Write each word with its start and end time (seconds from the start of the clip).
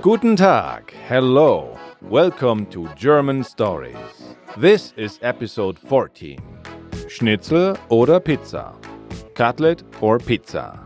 Guten 0.00 0.36
Tag, 0.36 0.92
hello, 1.08 1.76
welcome 2.00 2.64
to 2.66 2.88
German 2.94 3.42
Stories. 3.42 3.96
This 4.56 4.92
is 4.96 5.18
episode 5.20 5.76
14 5.76 6.40
Schnitzel 7.08 7.76
oder 7.88 8.20
Pizza? 8.20 8.72
Cutlet 9.34 9.82
or 10.00 10.20
pizza? 10.20 10.78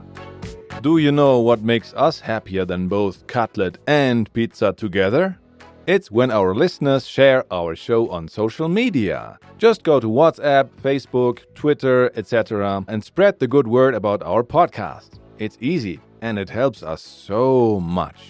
Do 0.80 0.96
you 0.96 1.12
know 1.12 1.40
what 1.40 1.61
makes 1.61 1.93
us 1.93 2.21
happier 2.21 2.65
than 2.65 2.88
both 2.88 3.26
cutlet 3.26 3.76
and 3.87 4.33
pizza 4.33 4.72
together? 4.72 5.38
It's 5.87 6.10
when 6.10 6.31
our 6.31 6.54
listeners 6.54 7.06
share 7.06 7.44
our 7.53 7.76
show 7.76 8.08
on 8.08 8.26
social 8.28 8.71
media. 8.71 9.38
Just 9.58 9.83
go 9.83 10.01
to 10.01 10.06
WhatsApp, 10.06 10.71
Facebook, 10.83 11.40
Twitter, 11.54 12.10
etc., 12.17 12.87
and 12.88 13.04
spread 13.04 13.38
the 13.38 13.49
good 13.49 13.69
word 13.69 13.94
about 13.94 14.22
our 14.22 14.42
podcast. 14.42 15.19
It's 15.38 15.58
easy 15.60 16.01
and 16.20 16.38
it 16.38 16.50
helps 16.50 16.82
us 16.82 17.02
so 17.02 17.80
much. 17.80 18.20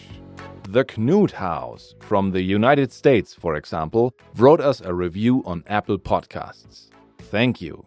The 0.69 0.85
Knut 0.85 1.33
House 1.33 1.95
from 2.01 2.31
the 2.31 2.43
United 2.43 2.93
States, 2.93 3.35
for 3.35 3.57
example, 3.57 4.15
wrote 4.37 4.61
us 4.61 4.81
a 4.81 4.95
review 4.95 5.43
on 5.45 5.65
Apple 5.67 5.99
Podcasts. 5.99 6.91
Thank 7.19 7.61
you. 7.61 7.85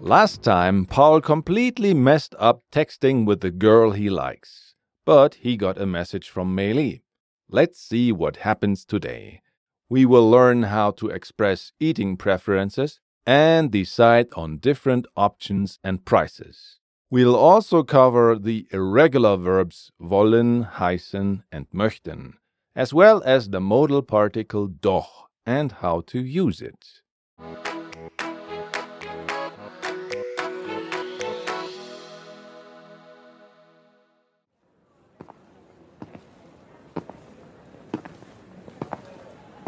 Last 0.00 0.42
time, 0.42 0.84
Paul 0.86 1.20
completely 1.20 1.94
messed 1.94 2.34
up 2.38 2.62
texting 2.72 3.24
with 3.24 3.40
the 3.40 3.50
girl 3.50 3.92
he 3.92 4.10
likes, 4.10 4.74
but 5.06 5.34
he 5.34 5.56
got 5.56 5.80
a 5.80 5.86
message 5.86 6.28
from 6.28 6.56
Meili. 6.56 7.02
Let's 7.48 7.78
see 7.78 8.10
what 8.10 8.36
happens 8.38 8.84
today. 8.84 9.42
We 9.88 10.06
will 10.06 10.28
learn 10.28 10.64
how 10.64 10.92
to 10.92 11.08
express 11.08 11.72
eating 11.78 12.16
preferences 12.16 12.98
and 13.26 13.70
decide 13.70 14.28
on 14.34 14.56
different 14.56 15.06
options 15.16 15.78
and 15.84 16.04
prices. 16.04 16.78
We'll 17.12 17.36
also 17.36 17.82
cover 17.82 18.38
the 18.38 18.66
irregular 18.70 19.36
verbs 19.36 19.92
wollen, 20.00 20.64
heißen, 20.78 21.42
and 21.52 21.66
möchten, 21.70 22.38
as 22.74 22.94
well 22.94 23.22
as 23.26 23.50
the 23.50 23.60
modal 23.60 24.00
particle 24.00 24.66
doch 24.66 25.28
and 25.44 25.72
how 25.82 26.00
to 26.06 26.20
use 26.22 26.62
it. 26.62 27.02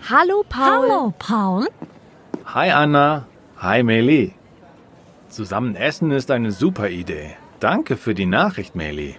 Hallo 0.00 0.44
Paul. 0.44 0.88
Hallo, 0.88 1.14
Paul. 1.18 1.66
Hi 2.44 2.68
Anna. 2.68 3.28
Hi 3.56 3.82
Meili. 3.82 4.32
Zusammen 5.34 5.74
essen 5.74 6.12
ist 6.12 6.30
eine 6.30 6.52
super 6.52 6.88
Idee. 6.88 7.36
Danke 7.58 7.96
für 7.96 8.14
die 8.14 8.24
Nachricht, 8.26 8.76
Meli. 8.76 9.16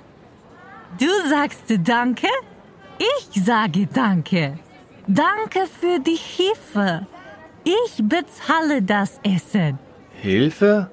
Du 0.98 1.10
sagst 1.30 1.64
Danke? 1.84 2.30
Ich 2.98 3.44
sage 3.44 3.86
Danke. 3.94 4.58
Danke 5.08 5.62
für 5.80 6.00
die 6.00 6.16
Hilfe. 6.38 7.06
Ich 7.66 8.02
bezahle 8.02 8.82
das 8.82 9.20
Essen. 9.24 9.78
Hilfe? 10.22 10.90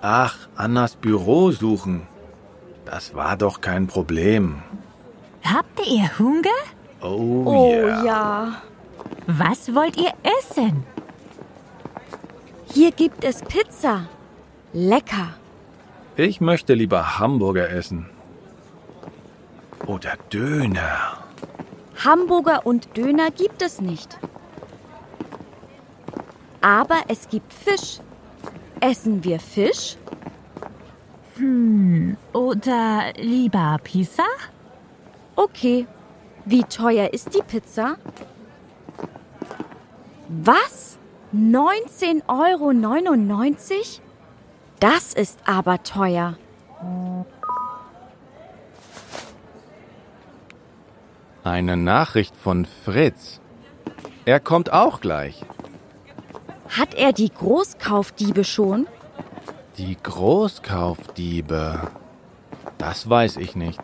Ach, 0.00 0.48
Annas 0.56 0.96
Büro 0.96 1.50
suchen. 1.50 2.06
Das 2.86 3.14
war 3.14 3.36
doch 3.36 3.60
kein 3.60 3.86
Problem. 3.86 4.62
Habt 5.44 5.78
ihr 5.86 6.08
Hunger? 6.18 6.60
Oh, 7.02 7.42
Oh 7.44 7.70
yeah. 7.70 8.04
ja. 8.04 8.62
Was 9.26 9.74
wollt 9.74 9.98
ihr 9.98 10.12
essen? 10.38 10.84
Hier 12.76 12.92
gibt 12.92 13.24
es 13.24 13.40
Pizza. 13.40 14.06
Lecker. 14.74 15.28
Ich 16.14 16.42
möchte 16.42 16.74
lieber 16.74 17.18
Hamburger 17.18 17.70
essen. 17.70 18.10
Oder 19.86 20.18
Döner. 20.30 21.16
Hamburger 22.04 22.66
und 22.66 22.94
Döner 22.94 23.30
gibt 23.30 23.62
es 23.62 23.80
nicht. 23.80 24.18
Aber 26.60 26.98
es 27.08 27.30
gibt 27.30 27.50
Fisch. 27.50 28.00
Essen 28.80 29.24
wir 29.24 29.40
Fisch? 29.40 29.96
Oder 32.34 33.14
lieber 33.16 33.78
Pizza? 33.82 34.26
Okay. 35.34 35.86
Wie 36.44 36.62
teuer 36.64 37.10
ist 37.14 37.34
die 37.34 37.42
Pizza? 37.42 37.96
Was? 40.28 40.95
19,99 41.36 42.22
Euro? 42.28 42.72
Das 44.80 45.12
ist 45.12 45.38
aber 45.44 45.82
teuer. 45.82 46.36
Eine 51.44 51.76
Nachricht 51.76 52.34
von 52.34 52.64
Fritz. 52.64 53.40
Er 54.24 54.40
kommt 54.40 54.72
auch 54.72 55.00
gleich. 55.00 55.44
Hat 56.68 56.94
er 56.94 57.12
die 57.12 57.30
Großkaufdiebe 57.30 58.42
schon? 58.42 58.86
Die 59.78 59.96
Großkaufdiebe. 60.02 61.80
Das 62.78 63.08
weiß 63.08 63.36
ich 63.36 63.54
nicht. 63.54 63.80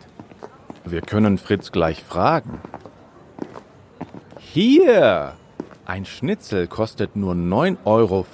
Wir 0.85 1.01
können 1.01 1.37
Fritz 1.37 1.71
gleich 1.71 2.03
fragen. 2.03 2.59
Hier! 4.39 5.35
Ein 5.85 6.05
Schnitzel 6.05 6.67
kostet 6.67 7.15
nur 7.15 7.33
9,50 7.33 7.77
Euro. 7.85 8.25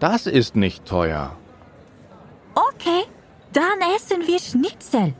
Das 0.00 0.26
ist 0.26 0.56
nicht 0.56 0.84
teuer. 0.84 1.36
Okay, 2.54 3.04
dann 3.52 3.78
essen 3.96 4.26
wir 4.26 4.40
Schnitzel. 4.40 5.14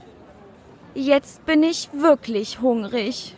Jetzt 0.95 1.45
bin 1.47 1.63
ich 1.63 1.89
wirklich 1.93 2.61
hungrig. 2.61 3.35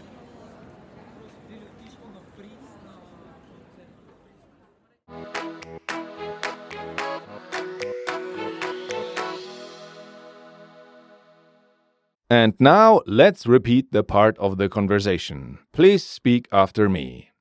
And 12.28 12.60
now 12.60 13.02
let's 13.06 13.46
repeat 13.46 13.92
the 13.92 14.02
part 14.02 14.36
of 14.38 14.58
the 14.58 14.68
conversation. 14.68 15.58
Please 15.72 16.04
speak 16.04 16.48
after 16.50 16.88
me. 16.88 17.35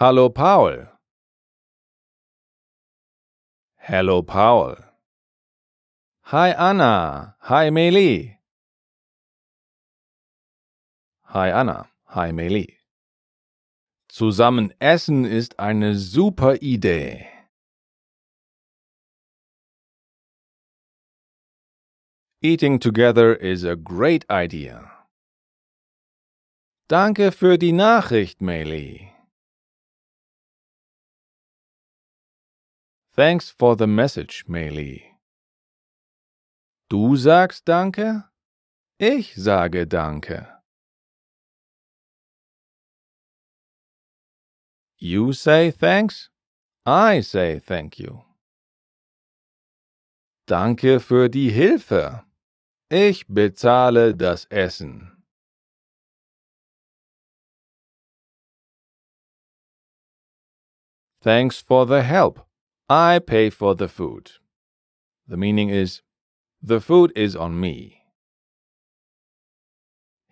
Hallo 0.00 0.28
Paul. 0.28 0.86
Hello 3.78 4.22
Paul. 4.22 4.76
Hi 6.30 6.52
Anna. 6.52 7.34
Hi 7.40 7.70
Meili. 7.70 8.38
Hi 11.34 11.50
Anna. 11.50 11.90
Hi 12.14 12.30
Meili. 12.30 12.78
Zusammen 14.08 14.72
essen 14.78 15.24
ist 15.24 15.58
eine 15.58 15.96
super 15.96 16.62
Idee. 16.62 17.26
Eating 22.40 22.78
together 22.78 23.34
is 23.34 23.64
a 23.64 23.74
great 23.74 24.24
idea. 24.30 25.08
Danke 26.86 27.32
für 27.32 27.58
die 27.58 27.72
Nachricht, 27.72 28.40
Meili. 28.40 29.07
Thanks 33.18 33.50
for 33.50 33.74
the 33.74 33.88
message, 33.88 34.44
Meili. 34.46 35.02
Du 36.88 37.16
sagst 37.16 37.66
Danke? 37.66 38.30
Ich 38.96 39.34
sage 39.34 39.88
Danke. 39.88 40.46
You 45.00 45.32
say 45.32 45.72
thanks? 45.72 46.30
I 46.86 47.20
say 47.22 47.58
thank 47.58 47.98
you. 47.98 48.22
Danke 50.46 51.00
für 51.00 51.28
die 51.28 51.50
Hilfe. 51.50 52.24
Ich 52.88 53.26
bezahle 53.26 54.14
das 54.14 54.44
Essen. 54.44 55.24
Thanks 61.20 61.60
for 61.60 61.84
the 61.84 62.02
help. 62.02 62.47
I 62.90 63.18
pay 63.18 63.50
for 63.50 63.74
the 63.74 63.86
food. 63.86 64.30
The 65.26 65.36
meaning 65.36 65.68
is 65.68 66.00
the 66.62 66.80
food 66.80 67.12
is 67.14 67.36
on 67.36 67.60
me. 67.60 68.00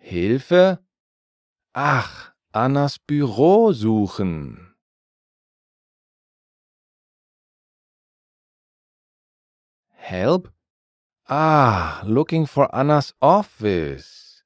Hilfe? 0.03 0.79
Ach, 1.75 2.33
Annas 2.53 2.97
Büro 2.97 3.71
suchen. 3.73 4.73
Help? 9.93 10.49
Ah, 11.29 12.01
looking 12.05 12.47
for 12.47 12.73
Annas 12.73 13.13
office. 13.21 14.43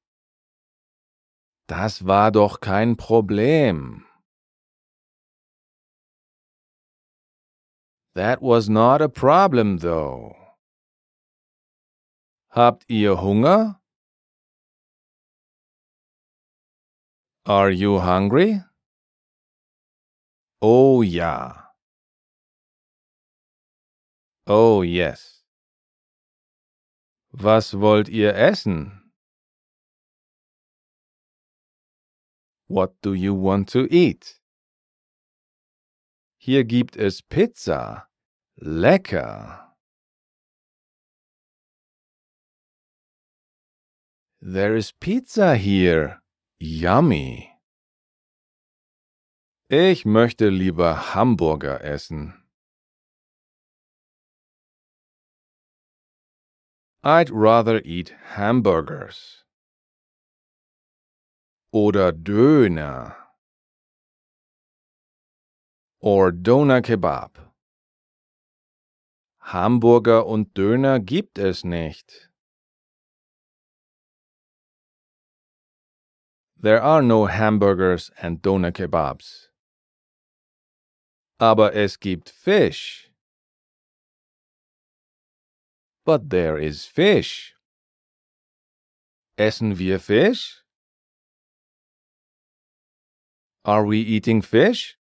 Das 1.68 2.06
war 2.06 2.32
doch 2.32 2.60
kein 2.60 2.98
Problem. 2.98 4.04
That 8.14 8.42
was 8.42 8.70
not 8.70 9.02
a 9.02 9.08
problem, 9.08 9.78
though. 9.78 10.36
Habt 12.50 12.84
ihr 12.90 13.16
Hunger? 13.16 13.78
Are 17.46 17.72
you 17.72 18.00
hungry? 18.00 18.62
Oh 20.62 21.02
ja. 21.02 21.72
Oh 24.46 24.82
yes. 24.82 25.44
Was 27.32 27.74
wollt 27.74 28.10
ihr 28.10 28.36
essen? 28.36 29.14
What 32.68 33.02
do 33.02 33.14
you 33.14 33.34
want 33.34 33.70
to 33.70 33.88
eat? 33.90 34.41
Hier 36.44 36.64
gibt 36.64 36.96
es 36.96 37.22
Pizza. 37.22 38.08
Lecker. 38.56 39.76
There 44.42 44.76
is 44.76 44.92
pizza 44.92 45.54
here. 45.56 46.20
Yummy. 46.60 47.48
Ich 49.70 50.04
möchte 50.04 50.50
lieber 50.50 51.14
Hamburger 51.14 51.84
essen. 51.84 52.44
I'd 57.04 57.30
rather 57.32 57.86
eat 57.86 58.16
hamburgers. 58.36 59.46
Oder 61.72 62.12
Döner. 62.12 63.21
Or 66.02 66.32
Doner 66.32 66.82
Kebab. 66.82 67.38
Hamburger 69.40 70.26
und 70.26 70.58
Döner 70.58 71.00
gibt 71.00 71.38
es 71.38 71.64
nicht. 71.64 72.32
There 76.62 76.82
are 76.82 77.02
no 77.02 77.26
hamburgers 77.26 78.12
and 78.22 78.42
doner 78.42 78.72
kebabs. 78.72 79.50
Aber 81.40 81.74
es 81.74 82.00
gibt 82.00 82.30
Fisch. 82.30 83.12
But 86.06 86.30
there 86.30 86.60
is 86.60 86.86
fish. 86.86 87.56
Essen 89.38 89.78
wir 89.78 90.00
Fisch? 90.00 90.62
Are 93.66 93.86
we 93.86 93.98
eating 93.98 94.44
fish? 94.44 94.98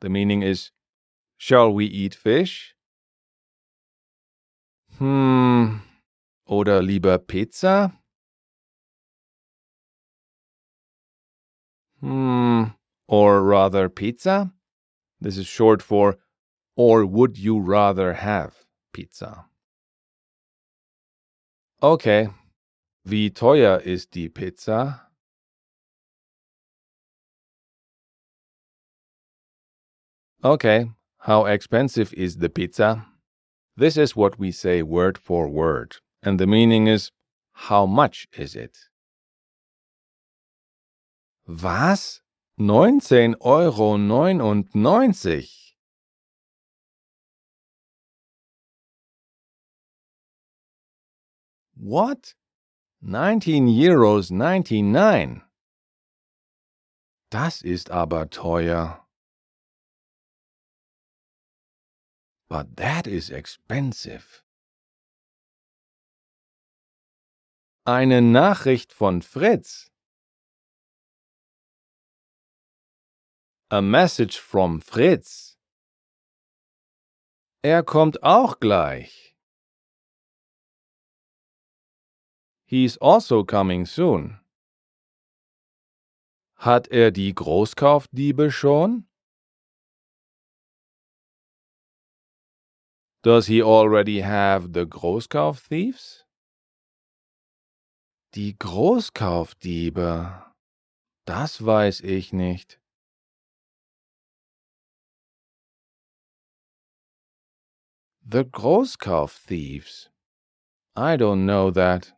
The 0.00 0.08
meaning 0.08 0.42
is, 0.42 0.70
shall 1.36 1.72
we 1.72 1.86
eat 1.86 2.14
fish? 2.14 2.74
Hmm. 4.98 5.78
Oder 6.46 6.82
lieber 6.82 7.18
Pizza? 7.18 7.92
Hmm. 12.00 12.64
Or 13.08 13.42
rather 13.42 13.88
pizza? 13.88 14.52
This 15.20 15.36
is 15.36 15.46
short 15.46 15.82
for, 15.82 16.18
or 16.76 17.04
would 17.04 17.38
you 17.38 17.58
rather 17.58 18.14
have 18.14 18.64
pizza? 18.92 19.46
Okay. 21.82 22.28
Wie 23.04 23.30
teuer 23.30 23.80
ist 23.80 24.10
die 24.12 24.28
Pizza? 24.28 25.07
Okay. 30.44 30.90
How 31.18 31.46
expensive 31.46 32.12
is 32.14 32.36
the 32.36 32.48
pizza? 32.48 33.06
This 33.76 33.96
is 33.96 34.14
what 34.14 34.38
we 34.38 34.52
say 34.52 34.82
word 34.82 35.18
for 35.18 35.48
word, 35.48 35.96
and 36.22 36.38
the 36.38 36.46
meaning 36.46 36.86
is, 36.86 37.10
how 37.52 37.86
much 37.86 38.28
is 38.36 38.54
it? 38.54 38.78
Was? 41.46 42.20
19,99 42.60 43.36
Euro. 43.44 43.96
99. 43.96 45.44
What? 51.76 52.34
19 53.02 53.68
Euros 53.68 54.30
99. 54.30 55.42
Das 57.30 57.62
ist 57.62 57.90
aber 57.90 58.28
teuer. 58.30 59.07
But 62.48 62.76
that 62.76 63.06
is 63.06 63.30
expensive. 63.30 64.42
Eine 67.84 68.20
Nachricht 68.22 68.92
von 68.92 69.22
Fritz. 69.22 69.90
A 73.70 73.82
message 73.82 74.38
from 74.38 74.80
Fritz. 74.80 75.58
Er 77.62 77.82
kommt 77.82 78.22
auch 78.22 78.60
gleich. 78.60 79.34
He's 82.66 82.98
also 82.98 83.44
coming 83.44 83.86
soon. 83.86 84.38
Hat 86.56 86.88
er 86.88 87.10
die 87.10 87.34
Großkaufdiebe 87.34 88.50
schon? 88.50 89.07
Does 93.22 93.48
he 93.48 93.60
already 93.60 94.20
have 94.20 94.72
the 94.72 94.86
Großkaufthieves? 94.86 96.24
Die 98.34 98.56
Großkaufdiebe. 98.56 100.44
Das 101.24 101.64
weiß 101.64 102.00
ich 102.02 102.32
nicht. 102.32 102.80
The 108.24 108.44
Großkaufthieves. 108.44 110.10
I 110.94 111.16
don't 111.16 111.44
know 111.44 111.72
that. 111.72 112.14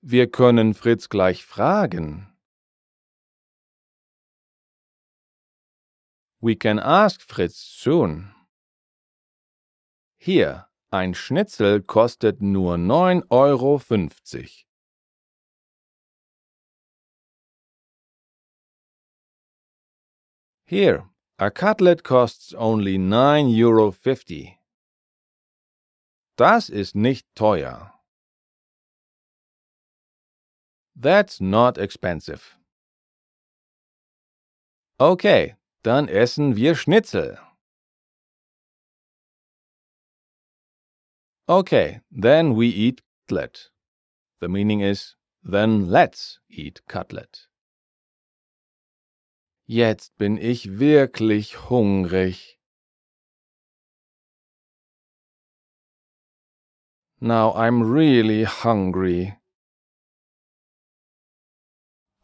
Wir 0.00 0.28
können 0.30 0.74
Fritz 0.74 1.08
gleich 1.08 1.44
fragen. 1.44 2.34
We 6.40 6.56
can 6.56 6.80
ask 6.80 7.20
Fritz 7.22 7.56
soon. 7.56 8.34
Hier, 10.24 10.68
ein 10.92 11.14
Schnitzel 11.14 11.82
kostet 11.82 12.40
nur 12.40 12.76
9,50 12.76 13.26
Euro. 13.30 13.80
Here, 20.64 21.10
a 21.38 21.50
cutlet 21.50 22.04
costs 22.04 22.54
only 22.54 22.98
9,50 22.98 23.64
Euro. 23.64 24.58
Das 26.36 26.68
ist 26.68 26.94
nicht 26.94 27.26
teuer. 27.34 27.92
That's 30.94 31.40
not 31.40 31.78
expensive. 31.78 32.42
Okay, 35.00 35.56
dann 35.82 36.06
essen 36.06 36.54
wir 36.54 36.76
Schnitzel. 36.76 37.40
Okay, 41.48 42.00
then 42.10 42.54
we 42.54 42.68
eat 42.68 43.02
cutlet. 43.28 43.70
The 44.40 44.48
meaning 44.48 44.80
is, 44.80 45.16
then 45.42 45.88
let's 45.88 46.38
eat 46.48 46.82
cutlet. 46.86 47.48
Jetzt 49.66 50.16
bin 50.18 50.38
ich 50.38 50.78
wirklich 50.78 51.56
hungrig. 51.68 52.58
Now 57.20 57.52
I'm 57.54 57.82
really 57.82 58.44
hungry. 58.44 59.38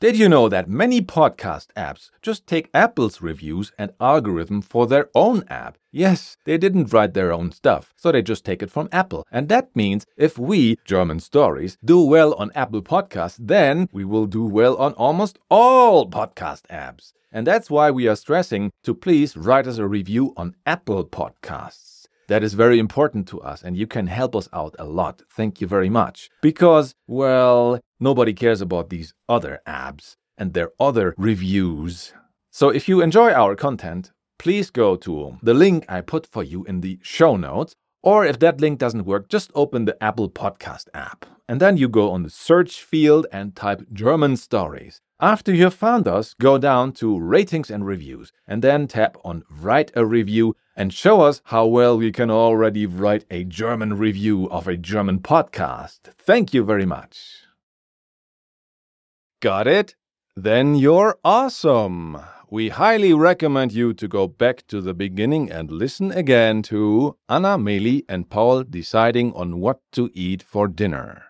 Did 0.00 0.16
you 0.16 0.28
know 0.28 0.48
that 0.48 0.70
many 0.70 1.00
podcast 1.00 1.72
apps 1.76 2.10
just 2.22 2.46
take 2.46 2.70
Apple's 2.72 3.20
reviews 3.20 3.72
and 3.76 3.90
algorithm 4.00 4.62
for 4.62 4.86
their 4.86 5.08
own 5.12 5.42
app? 5.48 5.76
Yes, 5.90 6.36
they 6.44 6.56
didn't 6.56 6.92
write 6.92 7.14
their 7.14 7.32
own 7.32 7.50
stuff, 7.50 7.92
so 7.96 8.12
they 8.12 8.22
just 8.22 8.44
take 8.44 8.62
it 8.62 8.70
from 8.70 8.88
Apple. 8.92 9.26
And 9.32 9.48
that 9.48 9.74
means 9.74 10.06
if 10.16 10.38
we, 10.38 10.78
German 10.84 11.18
Stories, 11.18 11.78
do 11.84 12.00
well 12.00 12.34
on 12.34 12.52
Apple 12.54 12.80
Podcasts, 12.80 13.38
then 13.40 13.88
we 13.90 14.04
will 14.04 14.26
do 14.26 14.44
well 14.44 14.76
on 14.76 14.92
almost 14.92 15.40
all 15.50 16.08
podcast 16.08 16.62
apps. 16.70 17.12
And 17.32 17.44
that's 17.44 17.68
why 17.68 17.90
we 17.90 18.06
are 18.06 18.14
stressing 18.14 18.70
to 18.84 18.94
please 18.94 19.36
write 19.36 19.66
us 19.66 19.78
a 19.78 19.88
review 19.88 20.32
on 20.36 20.54
Apple 20.64 21.06
Podcasts. 21.06 22.06
That 22.28 22.44
is 22.44 22.52
very 22.54 22.78
important 22.78 23.26
to 23.28 23.40
us, 23.40 23.62
and 23.62 23.74
you 23.74 23.86
can 23.86 24.06
help 24.06 24.36
us 24.36 24.50
out 24.52 24.76
a 24.78 24.84
lot. 24.84 25.22
Thank 25.30 25.60
you 25.62 25.66
very 25.66 25.88
much. 25.88 26.28
Because, 26.42 26.94
well, 27.06 27.80
nobody 28.00 28.32
cares 28.34 28.60
about 28.60 28.90
these 28.90 29.14
other 29.28 29.60
apps 29.66 30.16
and 30.36 30.54
their 30.54 30.70
other 30.78 31.14
reviews. 31.16 32.12
So 32.50 32.68
if 32.70 32.88
you 32.88 33.00
enjoy 33.00 33.32
our 33.32 33.54
content, 33.56 34.12
please 34.38 34.70
go 34.70 34.96
to 34.96 35.38
the 35.42 35.54
link 35.54 35.84
I 35.88 36.00
put 36.00 36.26
for 36.26 36.42
you 36.42 36.64
in 36.64 36.80
the 36.80 36.98
show 37.02 37.36
notes 37.36 37.74
Or 38.02 38.24
if 38.24 38.38
that 38.38 38.60
link 38.60 38.78
doesn't 38.78 39.06
work, 39.06 39.28
just 39.28 39.50
open 39.54 39.84
the 39.84 40.02
Apple 40.02 40.30
Podcast 40.30 40.86
app. 40.94 41.26
And 41.48 41.60
then 41.60 41.76
you 41.76 41.88
go 41.88 42.10
on 42.12 42.22
the 42.22 42.30
search 42.30 42.80
field 42.82 43.26
and 43.32 43.56
type 43.56 43.82
German 43.92 44.36
stories. 44.36 45.00
After 45.20 45.52
you've 45.52 45.74
found 45.74 46.06
us, 46.06 46.34
go 46.40 46.58
down 46.58 46.92
to 46.92 47.18
ratings 47.18 47.70
and 47.70 47.84
reviews 47.84 48.32
and 48.46 48.62
then 48.62 48.86
tap 48.86 49.16
on 49.24 49.42
write 49.50 49.90
a 49.96 50.06
review 50.06 50.54
and 50.76 50.94
show 50.94 51.22
us 51.22 51.42
how 51.46 51.66
well 51.66 52.00
you 52.00 52.12
can 52.12 52.30
already 52.30 52.86
write 52.86 53.24
a 53.30 53.42
German 53.42 53.98
review 53.98 54.48
of 54.48 54.68
a 54.68 54.76
German 54.76 55.18
podcast. 55.18 56.12
Thank 56.16 56.54
you 56.54 56.62
very 56.62 56.86
much. 56.86 57.47
Got 59.40 59.68
it? 59.68 59.94
Then 60.34 60.74
you're 60.74 61.16
awesome. 61.24 62.18
We 62.50 62.70
highly 62.70 63.12
recommend 63.14 63.72
you 63.72 63.94
to 63.94 64.08
go 64.08 64.26
back 64.26 64.66
to 64.66 64.80
the 64.80 64.94
beginning 64.94 65.48
and 65.48 65.70
listen 65.70 66.10
again 66.10 66.62
to 66.62 67.16
Anna, 67.28 67.56
Meili, 67.56 68.04
and 68.08 68.28
Paul 68.28 68.64
deciding 68.64 69.32
on 69.34 69.60
what 69.60 69.80
to 69.92 70.10
eat 70.12 70.42
for 70.42 70.66
dinner. 70.66 71.22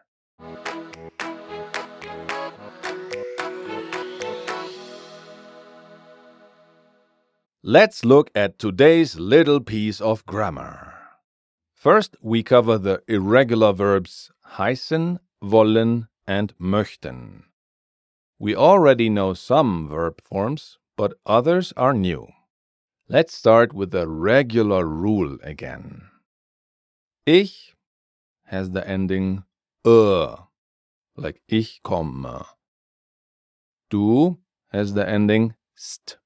Let's 7.62 8.06
look 8.06 8.30
at 8.34 8.58
today's 8.58 9.18
little 9.18 9.60
piece 9.60 10.00
of 10.00 10.24
grammar. 10.24 10.94
First, 11.74 12.16
we 12.22 12.42
cover 12.42 12.78
the 12.78 13.02
irregular 13.06 13.74
verbs 13.74 14.30
heißen, 14.56 15.18
wollen, 15.42 16.08
and 16.26 16.54
möchten. 16.58 17.47
We 18.40 18.54
already 18.54 19.10
know 19.10 19.34
some 19.34 19.88
verb 19.88 20.20
forms, 20.22 20.78
but 20.96 21.14
others 21.26 21.72
are 21.76 21.92
new. 21.92 22.28
Let's 23.08 23.34
start 23.34 23.72
with 23.72 23.90
the 23.90 24.06
regular 24.06 24.86
rule 24.86 25.38
again. 25.42 26.08
Ich 27.26 27.74
has 28.44 28.70
the 28.70 28.86
ending 28.86 29.42
ö, 29.84 30.36
like 31.16 31.42
ich 31.48 31.80
komme. 31.82 32.44
Du 33.90 34.38
has 34.70 34.94
the 34.94 35.08
ending 35.08 35.54
st, 35.74 36.18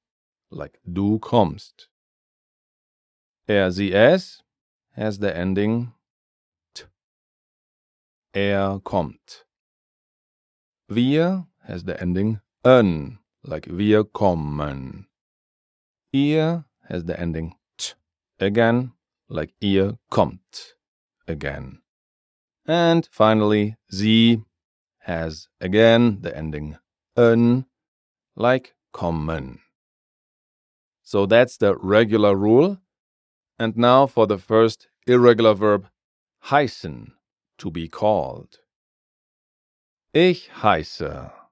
like 0.51 0.79
du 0.85 1.17
kommst. 1.17 1.87
Er, 3.49 3.71
sie, 3.71 3.91
es 3.91 4.43
has 4.95 5.17
the 5.17 5.35
ending 5.35 5.93
t. 6.75 6.83
Er 8.35 8.79
kommt. 8.83 9.45
Wir 10.87 11.47
has 11.67 11.83
the 11.83 11.99
ending 11.99 12.39
ön, 12.65 13.19
like 13.43 13.67
wir 13.69 14.03
kommen. 14.03 15.05
Ihr 16.11 16.65
has 16.89 17.05
the 17.05 17.19
ending 17.19 17.55
t 17.77 17.93
again, 18.39 18.93
like 19.29 19.53
ihr 19.61 19.97
kommt 20.11 20.75
again. 21.27 21.81
And 22.65 23.07
finally, 23.11 23.75
sie 23.89 24.43
has 24.99 25.47
again 25.59 26.19
the 26.21 26.35
ending 26.35 26.77
ön, 27.17 27.65
like 28.35 28.75
kommen. 28.93 29.59
So 31.01 31.25
that's 31.25 31.57
the 31.57 31.75
regular 31.75 32.35
rule. 32.35 32.79
And 33.59 33.75
now 33.77 34.07
for 34.07 34.25
the 34.25 34.37
first 34.37 34.87
irregular 35.05 35.53
verb, 35.53 35.87
heißen, 36.45 37.11
to 37.57 37.71
be 37.71 37.87
called. 37.87 38.59
Ich 40.13 40.49
heiße. 40.61 41.42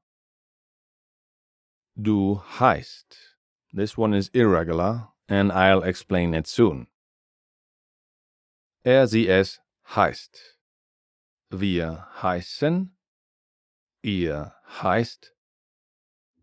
Du 2.03 2.41
heißt. 2.59 3.15
This 3.71 3.95
one 3.95 4.15
is 4.15 4.29
irregular, 4.33 5.09
and 5.29 5.51
I'll 5.51 5.83
explain 5.83 6.33
it 6.33 6.47
soon. 6.47 6.87
Er, 8.83 9.05
sie, 9.05 9.27
es 9.29 9.59
heißt. 9.95 10.57
Wir 11.51 12.07
heißen. 12.23 12.89
Ihr 14.01 14.53
heißt. 14.81 15.31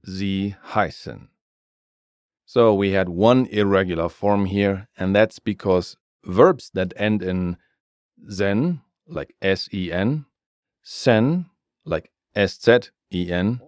Sie 0.03 0.55
heißen. 0.75 1.29
So 2.45 2.73
we 2.73 2.93
had 2.93 3.09
one 3.09 3.47
irregular 3.47 4.09
form 4.09 4.47
here, 4.47 4.87
and 4.97 5.13
that's 5.15 5.41
because 5.41 5.97
verbs 6.23 6.71
that 6.71 6.93
end 6.97 7.21
in 7.21 7.57
zen, 8.31 8.83
like 9.09 9.35
S-E-N, 9.43 10.27
sen, 10.83 11.47
like 11.85 12.13
S-Z-E-N, 12.37 13.61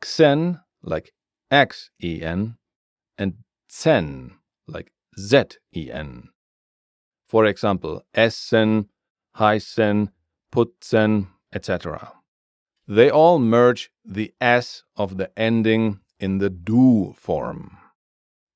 xen, 0.00 0.60
like 0.82 1.12
X-E-N, 1.50 2.56
and 3.18 3.34
zen, 3.70 4.32
like 4.66 4.92
Z-E-N. 5.18 6.28
For 7.28 7.46
example, 7.46 8.02
essen, 8.14 8.88
heißen, 9.36 10.08
putzen, 10.52 11.28
etc. 11.52 12.12
They 12.88 13.10
all 13.10 13.38
merge 13.38 13.90
the 14.04 14.32
S 14.40 14.84
of 14.96 15.16
the 15.16 15.30
ending 15.36 16.00
in 16.20 16.38
the 16.38 16.50
do 16.50 17.14
form. 17.16 17.78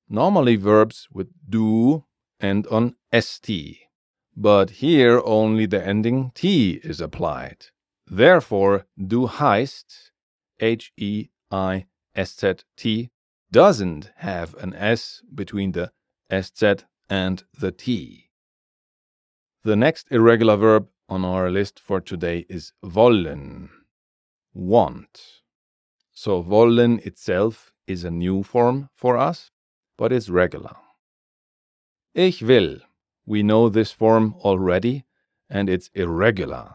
Normally, 0.08 0.56
verbs 0.56 1.08
with 1.12 1.28
do 1.48 2.04
end 2.40 2.66
on 2.68 2.96
st, 3.12 3.78
but 4.36 4.70
here 4.70 5.20
only 5.24 5.66
the 5.66 5.84
ending 5.84 6.32
t 6.34 6.80
is 6.82 7.00
applied. 7.00 7.66
Therefore, 8.06 8.86
du 8.96 9.28
heißt, 9.28 10.10
H 10.60 10.92
E 10.96 11.28
I 11.50 11.86
S 12.14 12.36
Z 12.36 12.54
T, 12.76 13.10
doesn't 13.50 14.10
have 14.16 14.54
an 14.54 14.74
S 14.74 15.22
between 15.34 15.72
the 15.72 15.92
SZ 16.30 16.84
and 17.08 17.44
the 17.58 17.72
T. 17.72 18.30
The 19.64 19.76
next 19.76 20.06
irregular 20.10 20.56
verb 20.56 20.88
on 21.08 21.24
our 21.24 21.50
list 21.50 21.80
for 21.80 22.00
today 22.00 22.46
is 22.48 22.72
wollen, 22.82 23.68
want. 24.54 25.42
So 26.12 26.38
wollen 26.40 27.00
itself 27.00 27.72
is 27.86 28.04
a 28.04 28.10
new 28.10 28.42
form 28.42 28.88
for 28.94 29.16
us, 29.16 29.50
but 29.98 30.12
it's 30.12 30.28
regular. 30.28 30.76
Ich 32.14 32.40
will. 32.42 32.78
We 33.26 33.42
know 33.42 33.68
this 33.68 33.92
form 33.92 34.34
already, 34.40 35.04
and 35.48 35.68
it's 35.68 35.90
irregular. 35.94 36.74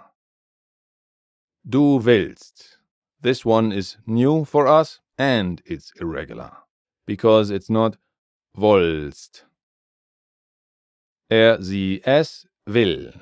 Du 1.67 1.97
willst. 1.97 2.77
This 3.21 3.43
one 3.43 3.71
is 3.71 3.97
new 4.05 4.45
for 4.45 4.67
us, 4.67 4.99
and 5.17 5.61
it's 5.65 5.91
irregular, 5.99 6.51
because 7.05 7.49
it's 7.49 7.69
not 7.69 7.97
wollst. 8.57 9.43
Er, 11.31 11.57
sie, 11.61 12.01
es 12.05 12.45
will. 12.67 13.13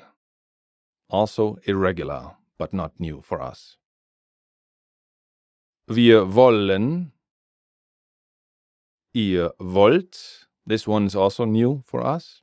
Also 1.08 1.58
irregular, 1.64 2.36
but 2.58 2.72
not 2.72 2.92
new 2.98 3.20
for 3.20 3.40
us. 3.40 3.76
Wir 5.88 6.24
wollen. 6.34 7.12
Ihr 9.14 9.52
wollt. 9.58 10.48
This 10.66 10.86
one 10.88 11.06
is 11.06 11.14
also 11.14 11.44
new 11.44 11.82
for 11.86 12.04
us. 12.04 12.42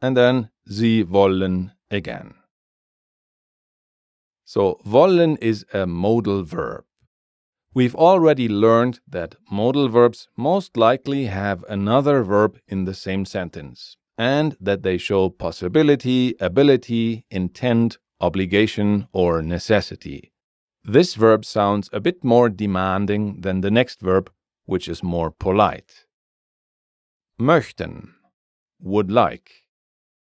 And 0.00 0.16
then 0.16 0.50
Sie 0.66 1.04
wollen 1.04 1.72
again. 1.90 2.34
So 4.44 4.80
wollen 4.84 5.36
is 5.38 5.64
a 5.72 5.86
modal 5.86 6.42
verb. 6.42 6.84
We've 7.74 7.94
already 7.94 8.48
learned 8.48 9.00
that 9.08 9.36
modal 9.50 9.88
verbs 9.88 10.28
most 10.36 10.76
likely 10.76 11.26
have 11.26 11.64
another 11.68 12.22
verb 12.22 12.58
in 12.68 12.84
the 12.84 12.92
same 12.92 13.24
sentence, 13.24 13.96
and 14.18 14.56
that 14.60 14.82
they 14.82 14.98
show 14.98 15.30
possibility, 15.30 16.34
ability, 16.38 17.24
intent, 17.30 17.96
obligation, 18.20 19.08
or 19.12 19.40
necessity. 19.40 20.32
This 20.84 21.14
verb 21.14 21.46
sounds 21.46 21.88
a 21.94 22.00
bit 22.00 22.22
more 22.22 22.50
demanding 22.50 23.40
than 23.40 23.62
the 23.62 23.70
next 23.70 24.02
verb, 24.02 24.30
which 24.66 24.86
is 24.86 25.02
more 25.02 25.30
polite. 25.30 26.04
Möchten, 27.40 28.10
would 28.80 29.10
like. 29.10 29.64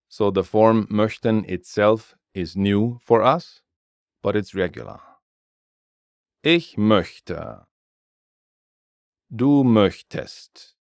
So 0.09 0.31
the 0.31 0.45
form 0.45 0.87
möchten 0.89 1.45
itself 1.49 2.15
is 2.33 2.57
new 2.57 3.01
for 3.03 3.23
us, 3.23 3.61
but 4.23 4.37
it's 4.37 4.55
regular. 4.55 5.01
Ich 6.47 6.77
möchte. 6.77 7.67
Du 9.31 9.65
möchtest. 9.65 10.77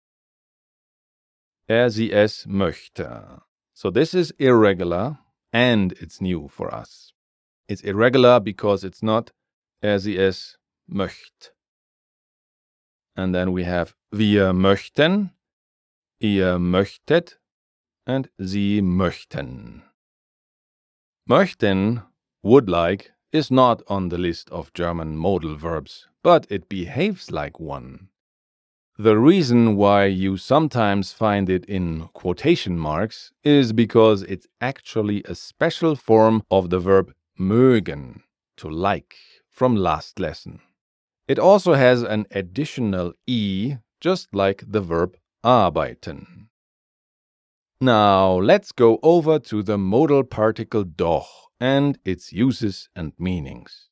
Er, 1.67 1.89
sie, 1.89 2.11
es 2.11 2.45
möchte. 2.45 3.41
So 3.73 3.89
this 3.89 4.13
is 4.13 4.31
irregular 4.31 5.19
and 5.53 5.93
it's 5.93 6.19
new 6.19 6.49
for 6.49 6.73
us. 6.73 7.13
It's 7.69 7.81
irregular 7.81 8.41
because 8.41 8.83
it's 8.85 9.01
not 9.01 9.33
er, 9.81 9.99
sie, 9.99 10.17
es 10.17 10.59
möcht. 10.85 11.55
And 13.15 13.33
then 13.33 13.55
we 13.55 13.63
have 13.63 13.95
wir 14.11 14.51
möchten, 14.51 15.31
ihr 16.19 16.59
möchtet, 16.59 17.39
and 18.05 18.29
sie 18.37 18.81
möchten. 18.81 19.81
Möchten, 21.25 22.03
would 22.41 22.67
like, 22.67 23.12
is 23.33 23.51
not 23.51 23.81
on 23.87 24.09
the 24.09 24.17
list 24.17 24.49
of 24.51 24.71
German 24.73 25.17
modal 25.17 25.55
verbs, 25.55 26.07
but 26.21 26.45
it 26.49 26.69
behaves 26.69 27.31
like 27.31 27.59
one. 27.59 28.07
The 28.97 29.17
reason 29.17 29.75
why 29.75 30.05
you 30.05 30.37
sometimes 30.37 31.11
find 31.11 31.49
it 31.49 31.65
in 31.65 32.09
quotation 32.13 32.77
marks 32.77 33.31
is 33.43 33.73
because 33.73 34.21
it's 34.21 34.45
actually 34.61 35.23
a 35.25 35.33
special 35.33 35.95
form 35.95 36.43
of 36.51 36.69
the 36.69 36.79
verb 36.79 37.11
mögen, 37.39 38.21
to 38.57 38.69
like, 38.69 39.15
from 39.49 39.75
last 39.75 40.19
lesson. 40.19 40.59
It 41.27 41.39
also 41.39 41.73
has 41.73 42.03
an 42.03 42.27
additional 42.29 43.13
e, 43.25 43.77
just 43.99 44.35
like 44.35 44.63
the 44.67 44.81
verb 44.81 45.17
arbeiten. 45.43 46.49
Now 47.81 48.39
let's 48.39 48.71
go 48.71 48.99
over 49.01 49.39
to 49.39 49.63
the 49.63 49.77
modal 49.77 50.23
particle 50.23 50.83
doch 50.83 51.49
and 51.63 51.97
its 52.03 52.33
uses 52.33 52.89
and 52.93 53.13
meanings. 53.17 53.87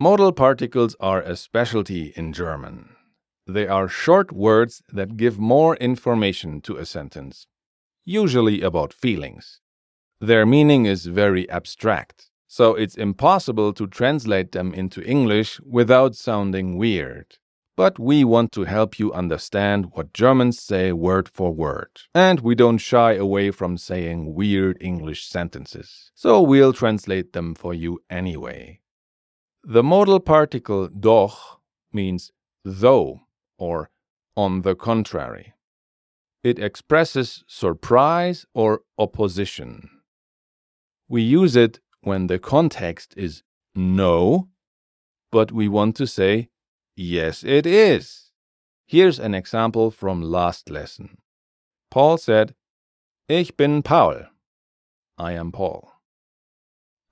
Modal 0.00 0.32
particles 0.32 0.96
are 0.98 1.20
a 1.20 1.36
specialty 1.36 2.14
in 2.16 2.32
German. 2.32 2.96
They 3.46 3.68
are 3.68 3.88
short 3.90 4.32
words 4.32 4.82
that 4.88 5.18
give 5.18 5.38
more 5.38 5.76
information 5.76 6.62
to 6.62 6.76
a 6.76 6.86
sentence, 6.86 7.46
usually 8.06 8.62
about 8.62 8.94
feelings. 8.94 9.60
Their 10.18 10.46
meaning 10.46 10.86
is 10.86 11.04
very 11.04 11.44
abstract, 11.50 12.30
so 12.46 12.74
it's 12.74 12.96
impossible 12.96 13.74
to 13.74 13.86
translate 13.86 14.52
them 14.52 14.72
into 14.72 15.02
English 15.02 15.60
without 15.60 16.16
sounding 16.16 16.78
weird. 16.78 17.36
But 17.78 17.96
we 17.96 18.24
want 18.24 18.50
to 18.54 18.64
help 18.64 18.98
you 18.98 19.12
understand 19.12 19.92
what 19.92 20.12
Germans 20.12 20.60
say 20.60 20.90
word 20.90 21.28
for 21.28 21.52
word, 21.54 22.00
and 22.12 22.40
we 22.40 22.56
don't 22.56 22.78
shy 22.78 23.12
away 23.12 23.52
from 23.52 23.78
saying 23.78 24.34
weird 24.34 24.76
English 24.80 25.28
sentences, 25.28 26.10
so 26.12 26.42
we'll 26.42 26.72
translate 26.72 27.34
them 27.34 27.54
for 27.54 27.72
you 27.72 28.00
anyway. 28.10 28.80
The 29.62 29.84
modal 29.84 30.18
particle 30.18 30.88
doch 30.88 31.60
means 31.92 32.32
though 32.64 33.20
or 33.58 33.90
on 34.36 34.62
the 34.62 34.74
contrary. 34.74 35.54
It 36.42 36.58
expresses 36.58 37.44
surprise 37.46 38.44
or 38.54 38.82
opposition. 38.98 39.88
We 41.08 41.22
use 41.22 41.54
it 41.54 41.78
when 42.00 42.26
the 42.26 42.40
context 42.40 43.14
is 43.16 43.44
no, 43.76 44.48
but 45.30 45.52
we 45.52 45.68
want 45.68 45.94
to 45.98 46.08
say 46.08 46.48
yes, 46.98 47.44
it 47.44 47.66
is. 47.66 48.30
Here's 48.86 49.18
an 49.18 49.34
example 49.34 49.90
from 49.90 50.22
last 50.22 50.70
lesson. 50.70 51.18
Paul 51.90 52.18
said, 52.18 52.54
Ich 53.28 53.56
bin 53.56 53.82
Paul. 53.82 54.26
I 55.16 55.32
am 55.32 55.52
Paul. 55.52 55.92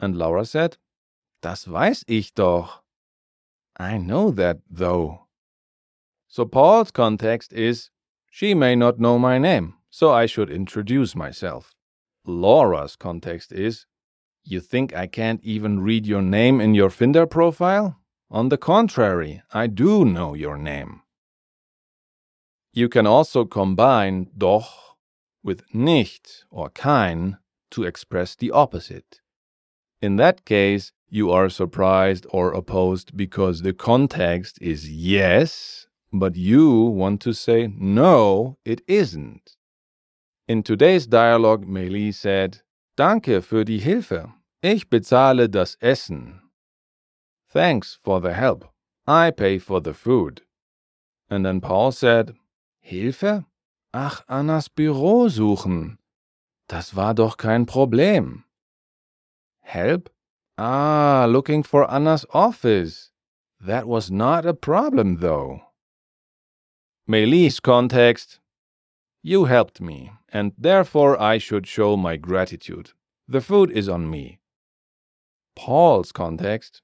And 0.00 0.16
Laura 0.16 0.44
said, 0.44 0.76
Das 1.42 1.66
weiß 1.66 2.04
ich 2.08 2.34
doch. 2.34 2.82
I 3.78 3.98
know 3.98 4.30
that, 4.30 4.58
though. 4.70 5.26
So 6.28 6.44
Paul's 6.44 6.90
context 6.90 7.52
is 7.52 7.90
she 8.30 8.54
may 8.54 8.74
not 8.74 8.98
know 8.98 9.18
my 9.18 9.38
name, 9.38 9.74
so 9.90 10.10
I 10.12 10.26
should 10.26 10.50
introduce 10.50 11.14
myself. 11.14 11.74
Laura's 12.26 12.96
context 12.96 13.52
is 13.52 13.86
you 14.44 14.60
think 14.60 14.94
I 14.94 15.06
can't 15.06 15.42
even 15.42 15.80
read 15.80 16.06
your 16.06 16.22
name 16.22 16.60
in 16.60 16.74
your 16.74 16.90
Finder 16.90 17.26
profile? 17.26 17.98
On 18.30 18.48
the 18.48 18.58
contrary, 18.58 19.42
I 19.52 19.66
do 19.66 20.04
know 20.04 20.34
your 20.34 20.56
name. 20.56 21.02
You 22.72 22.88
can 22.88 23.06
also 23.06 23.44
combine 23.44 24.28
doch 24.36 24.96
with 25.42 25.62
nicht 25.72 26.44
or 26.50 26.68
kein 26.70 27.38
to 27.70 27.84
express 27.84 28.34
the 28.34 28.50
opposite. 28.50 29.20
In 30.02 30.16
that 30.16 30.44
case, 30.44 30.92
you 31.08 31.30
are 31.30 31.48
surprised 31.48 32.26
or 32.30 32.52
opposed 32.52 33.16
because 33.16 33.62
the 33.62 33.72
context 33.72 34.58
is 34.60 34.90
yes 34.90 35.86
but 36.12 36.36
you 36.36 36.82
want 36.82 37.20
to 37.22 37.32
say, 37.32 37.72
no, 37.76 38.58
it 38.64 38.82
isn't. 38.86 39.56
In 40.48 40.62
today's 40.62 41.06
dialogue, 41.06 41.66
Meili 41.66 42.14
said, 42.14 42.62
Danke 42.96 43.42
für 43.42 43.64
die 43.64 43.78
Hilfe. 43.78 44.32
Ich 44.62 44.88
bezahle 44.88 45.48
das 45.48 45.76
Essen. 45.80 46.40
Thanks 47.56 47.96
for 48.02 48.20
the 48.20 48.34
help. 48.34 48.66
I 49.06 49.30
pay 49.30 49.56
for 49.56 49.80
the 49.80 49.94
food. 49.94 50.42
And 51.30 51.42
then 51.42 51.62
Paul 51.62 51.90
said, 51.90 52.34
Hilfe? 52.86 53.46
Ach, 53.94 54.20
Annas 54.28 54.68
Büro 54.68 55.30
suchen. 55.30 55.96
Das 56.68 56.94
war 56.94 57.14
doch 57.14 57.38
kein 57.38 57.64
Problem. 57.64 58.44
Help? 59.62 60.10
Ah, 60.58 61.26
looking 61.26 61.62
for 61.62 61.90
Anna's 61.90 62.26
office. 62.34 63.10
That 63.58 63.88
was 63.88 64.10
not 64.10 64.44
a 64.44 64.52
problem, 64.52 65.20
though. 65.20 65.62
Meili's 67.08 67.58
context 67.58 68.38
You 69.22 69.46
helped 69.46 69.80
me, 69.80 70.12
and 70.30 70.52
therefore 70.58 71.18
I 71.18 71.38
should 71.38 71.66
show 71.66 71.96
my 71.96 72.18
gratitude. 72.18 72.90
The 73.26 73.40
food 73.40 73.70
is 73.70 73.88
on 73.88 74.10
me. 74.10 74.40
Paul's 75.56 76.12
context 76.12 76.82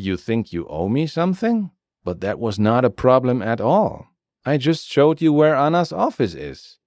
You 0.00 0.16
think 0.16 0.50
you 0.50 0.66
owe 0.66 0.88
me 0.88 1.06
something? 1.06 1.72
But 2.04 2.22
that 2.22 2.38
was 2.38 2.58
not 2.58 2.86
a 2.86 2.90
problem 2.90 3.42
at 3.42 3.60
all. 3.60 4.06
I 4.46 4.56
just 4.56 4.88
showed 4.88 5.20
you 5.20 5.30
where 5.30 5.54
Anna's 5.54 5.92
office 5.92 6.34
is. 6.34 6.78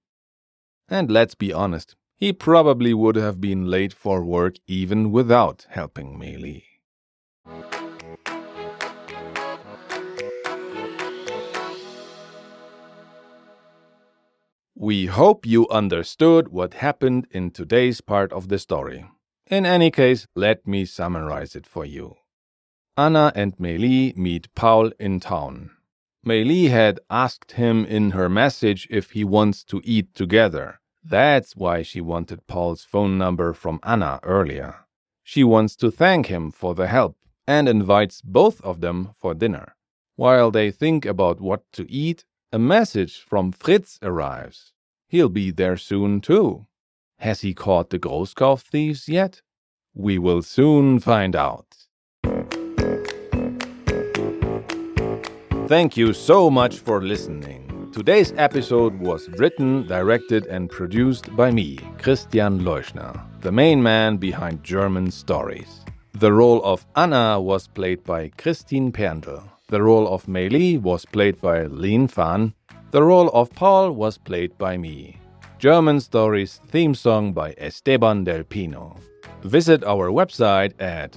And 0.88 1.08
let's 1.12 1.36
be 1.36 1.52
honest, 1.52 1.94
he 2.16 2.32
probably 2.32 2.92
would 2.92 3.14
have 3.14 3.40
been 3.40 3.70
late 3.70 3.92
for 3.92 4.24
work 4.24 4.56
even 4.66 5.12
without 5.12 5.64
helping 5.70 6.18
Meili. 6.18 6.64
We 14.74 15.06
hope 15.06 15.46
you 15.46 15.68
understood 15.68 16.48
what 16.48 16.74
happened 16.74 17.28
in 17.30 17.52
today's 17.52 18.00
part 18.00 18.32
of 18.32 18.48
the 18.48 18.58
story. 18.58 19.06
In 19.46 19.64
any 19.64 19.92
case, 19.92 20.26
let 20.34 20.66
me 20.66 20.84
summarize 20.84 21.54
it 21.54 21.64
for 21.64 21.84
you. 21.84 22.16
Anna 22.96 23.32
and 23.34 23.56
Meili 23.56 24.16
meet 24.16 24.54
Paul 24.54 24.92
in 25.00 25.18
town. 25.18 25.70
Meili 26.24 26.70
had 26.70 27.00
asked 27.10 27.52
him 27.52 27.84
in 27.84 28.12
her 28.12 28.28
message 28.28 28.86
if 28.88 29.10
he 29.10 29.24
wants 29.24 29.64
to 29.64 29.80
eat 29.84 30.14
together. 30.14 30.80
That's 31.02 31.56
why 31.56 31.82
she 31.82 32.00
wanted 32.00 32.46
Paul's 32.46 32.84
phone 32.84 33.18
number 33.18 33.52
from 33.52 33.80
Anna 33.82 34.20
earlier. 34.22 34.86
She 35.24 35.42
wants 35.42 35.74
to 35.76 35.90
thank 35.90 36.26
him 36.26 36.52
for 36.52 36.74
the 36.74 36.86
help 36.86 37.16
and 37.48 37.68
invites 37.68 38.22
both 38.22 38.60
of 38.60 38.80
them 38.80 39.10
for 39.18 39.34
dinner. 39.34 39.74
While 40.14 40.52
they 40.52 40.70
think 40.70 41.04
about 41.04 41.40
what 41.40 41.64
to 41.72 41.90
eat, 41.90 42.24
a 42.52 42.58
message 42.60 43.18
from 43.18 43.50
Fritz 43.50 43.98
arrives. 44.02 44.72
He'll 45.08 45.28
be 45.28 45.50
there 45.50 45.76
soon, 45.76 46.20
too. 46.20 46.66
Has 47.18 47.40
he 47.40 47.54
caught 47.54 47.90
the 47.90 47.98
Großkauf 47.98 48.62
thieves 48.62 49.08
yet? 49.08 49.42
We 49.94 50.18
will 50.18 50.42
soon 50.42 51.00
find 51.00 51.34
out. 51.34 51.83
Thank 55.66 55.96
you 55.96 56.12
so 56.12 56.50
much 56.50 56.80
for 56.80 57.00
listening. 57.00 57.88
Today's 57.90 58.34
episode 58.36 59.00
was 59.00 59.30
written, 59.38 59.86
directed, 59.86 60.44
and 60.44 60.68
produced 60.68 61.34
by 61.34 61.50
me, 61.50 61.78
Christian 61.96 62.60
Leuschner, 62.60 63.18
the 63.40 63.50
main 63.50 63.82
man 63.82 64.18
behind 64.18 64.62
German 64.62 65.10
Stories. 65.10 65.80
The 66.12 66.30
role 66.30 66.62
of 66.64 66.84
Anna 66.96 67.40
was 67.40 67.66
played 67.66 68.04
by 68.04 68.28
Christine 68.36 68.92
Perndl. 68.92 69.42
The 69.68 69.82
role 69.82 70.06
of 70.06 70.26
Meili 70.26 70.78
was 70.78 71.06
played 71.06 71.40
by 71.40 71.64
Lin 71.64 72.08
Fan. 72.08 72.52
The 72.90 73.02
role 73.02 73.30
of 73.30 73.50
Paul 73.54 73.92
was 73.92 74.18
played 74.18 74.58
by 74.58 74.76
me. 74.76 75.18
German 75.58 76.00
Stories 76.00 76.60
theme 76.68 76.94
song 76.94 77.32
by 77.32 77.54
Esteban 77.56 78.24
Del 78.24 78.44
Pino. 78.44 78.96
Visit 79.42 79.82
our 79.84 80.10
website 80.10 80.74
at 80.78 81.16